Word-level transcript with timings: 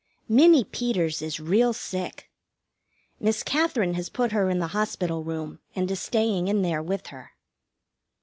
Minnie 0.27 0.63
Peters 0.63 1.21
is 1.21 1.39
real 1.39 1.73
sick. 1.73 2.31
Miss 3.19 3.43
Katherine 3.43 3.93
has 3.93 4.09
put 4.09 4.31
her 4.31 4.49
in 4.49 4.57
the 4.57 4.69
hospital 4.73 5.23
room, 5.23 5.59
and 5.75 5.91
is 5.91 6.01
staying 6.01 6.47
in 6.47 6.63
there 6.63 6.81
with 6.81 7.05
her. 7.13 7.33